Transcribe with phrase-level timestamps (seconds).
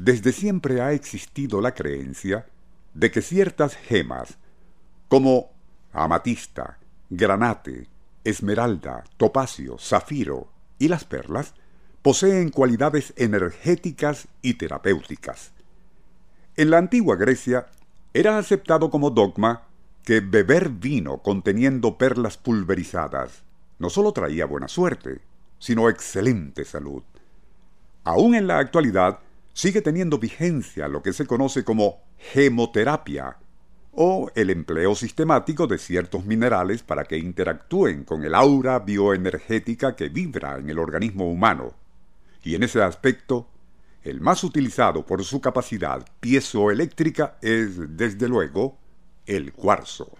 [0.00, 2.46] desde siempre ha existido la creencia
[2.94, 4.38] de que ciertas gemas,
[5.08, 5.50] como
[5.92, 6.78] amatista,
[7.10, 7.86] granate,
[8.24, 11.52] esmeralda, topacio, zafiro y las perlas,
[12.00, 15.52] poseen cualidades energéticas y terapéuticas.
[16.56, 17.66] En la antigua Grecia
[18.14, 19.64] era aceptado como dogma
[20.02, 23.42] que beber vino conteniendo perlas pulverizadas
[23.78, 25.20] no solo traía buena suerte,
[25.58, 27.02] sino excelente salud.
[28.04, 29.18] Aún en la actualidad
[29.52, 33.38] sigue teniendo vigencia lo que se conoce como gemoterapia,
[33.92, 40.08] o el empleo sistemático de ciertos minerales para que interactúen con el aura bioenergética que
[40.08, 41.74] vibra en el organismo humano.
[42.42, 43.48] Y en ese aspecto,
[44.02, 48.78] el más utilizado por su capacidad piezoeléctrica es, desde luego,
[49.26, 50.10] el cuarzo.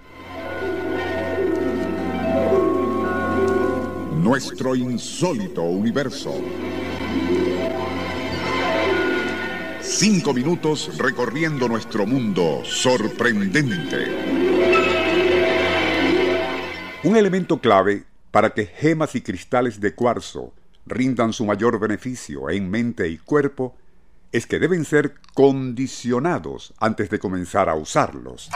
[4.16, 6.34] Nuestro insólito universo.
[10.00, 14.06] Cinco minutos recorriendo nuestro mundo sorprendente.
[17.04, 20.54] Un elemento clave para que gemas y cristales de cuarzo
[20.86, 23.76] rindan su mayor beneficio en mente y cuerpo
[24.32, 28.48] es que deben ser condicionados antes de comenzar a usarlos.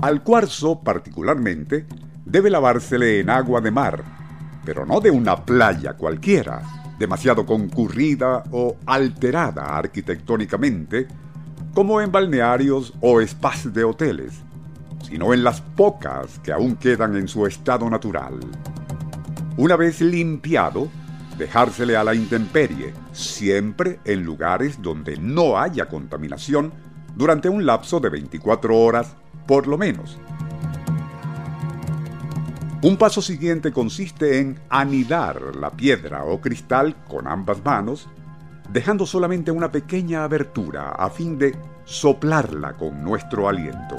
[0.00, 1.84] Al cuarzo, particularmente,
[2.24, 4.04] debe lavársele en agua de mar,
[4.64, 11.08] pero no de una playa cualquiera, demasiado concurrida o alterada arquitectónicamente,
[11.72, 14.34] como en balnearios o spas de hoteles,
[15.08, 18.38] sino en las pocas que aún quedan en su estado natural.
[19.56, 20.88] Una vez limpiado,
[21.38, 26.70] dejársele a la intemperie, siempre en lugares donde no haya contaminación,
[27.16, 30.18] durante un lapso de 24 horas por lo menos.
[32.82, 38.08] Un paso siguiente consiste en anidar la piedra o cristal con ambas manos,
[38.72, 43.96] dejando solamente una pequeña abertura a fin de soplarla con nuestro aliento.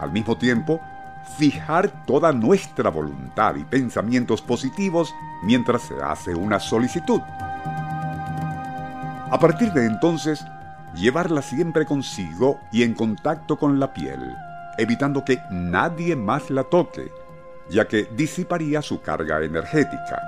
[0.00, 0.80] Al mismo tiempo,
[1.38, 7.20] fijar toda nuestra voluntad y pensamientos positivos mientras se hace una solicitud.
[9.30, 10.44] A partir de entonces,
[10.96, 14.34] llevarla siempre consigo y en contacto con la piel,
[14.78, 17.12] evitando que nadie más la toque,
[17.70, 20.22] ya que disiparía su carga energética.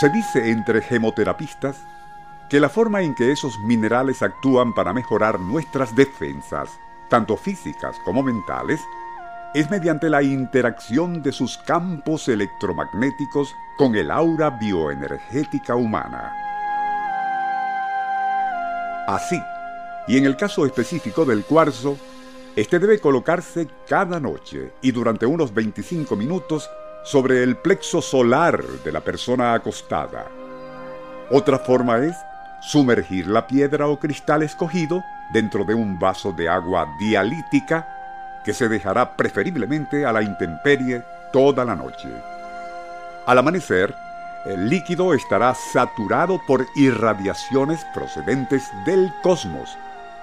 [0.00, 1.76] Se dice entre gemoterapistas
[2.48, 6.70] que la forma en que esos minerales actúan para mejorar nuestras defensas,
[7.08, 8.80] tanto físicas como mentales,
[9.54, 16.32] es mediante la interacción de sus campos electromagnéticos con el aura bioenergética humana.
[19.08, 19.40] Así,
[20.08, 21.96] y en el caso específico del cuarzo,
[22.56, 26.70] este debe colocarse cada noche y durante unos 25 minutos
[27.04, 30.26] sobre el plexo solar de la persona acostada.
[31.30, 32.16] Otra forma es
[32.62, 38.70] sumergir la piedra o cristal escogido dentro de un vaso de agua dialítica que se
[38.70, 41.02] dejará preferiblemente a la intemperie
[41.34, 42.08] toda la noche.
[43.26, 43.94] Al amanecer,
[44.46, 49.76] el líquido estará saturado por irradiaciones procedentes del cosmos,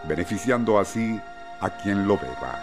[0.08, 1.22] beneficiando así
[1.60, 2.60] a quien lo beba.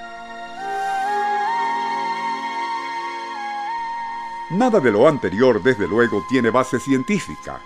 [4.50, 7.60] Nada de lo anterior, desde luego, tiene base científica,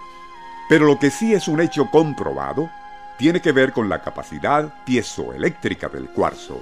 [0.68, 2.68] pero lo que sí es un hecho comprobado
[3.16, 6.60] tiene que ver con la capacidad piezoeléctrica del cuarzo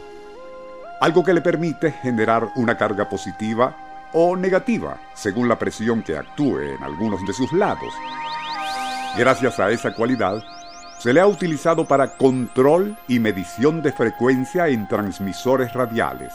[1.03, 3.75] algo que le permite generar una carga positiva
[4.13, 7.93] o negativa según la presión que actúe en algunos de sus lados.
[9.19, 10.41] Gracias a esa cualidad,
[11.03, 16.33] se le ha utilizado para control y medición de frecuencia en transmisores radiales,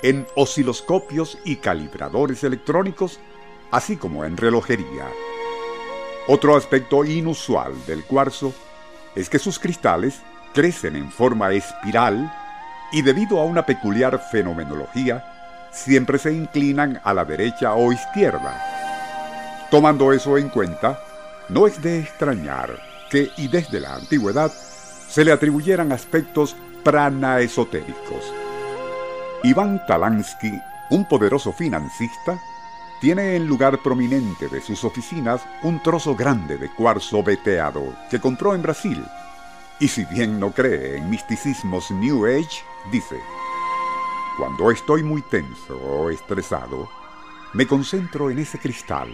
[0.00, 3.18] en osciloscopios y calibradores electrónicos,
[3.72, 5.08] así como en relojería.
[6.28, 8.54] Otro aspecto inusual del cuarzo
[9.16, 10.20] es que sus cristales
[10.54, 12.32] crecen en forma espiral
[12.92, 18.56] y debido a una peculiar fenomenología, siempre se inclinan a la derecha o izquierda.
[19.68, 21.00] Tomando eso en cuenta,
[21.48, 28.32] no es de extrañar que, y desde la antigüedad, se le atribuyeran aspectos pranaesotéricos.
[29.42, 30.52] Iván Talansky,
[30.90, 32.40] un poderoso financista,
[33.00, 38.54] tiene en lugar prominente de sus oficinas un trozo grande de cuarzo veteado que compró
[38.54, 39.04] en Brasil
[39.78, 43.20] y si bien no cree en misticismos New Age, dice,
[44.38, 46.88] cuando estoy muy tenso o estresado,
[47.52, 49.10] me concentro en ese cristal,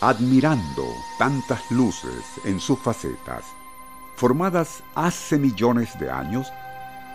[0.00, 0.86] admirando
[1.18, 3.44] tantas luces en sus facetas,
[4.16, 6.50] formadas hace millones de años,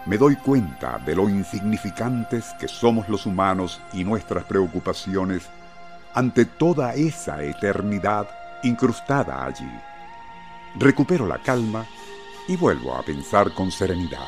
[0.05, 5.47] me doy cuenta de lo insignificantes que somos los humanos y nuestras preocupaciones
[6.13, 8.29] ante toda esa eternidad
[8.63, 9.69] incrustada allí.
[10.75, 11.85] recupero la calma
[12.47, 14.27] y vuelvo a pensar con serenidad.